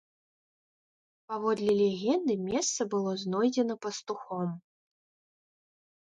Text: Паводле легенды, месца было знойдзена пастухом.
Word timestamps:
Паводле 1.31 1.73
легенды, 1.81 2.33
месца 2.51 2.81
было 2.93 3.11
знойдзена 3.25 3.75
пастухом. 3.87 4.49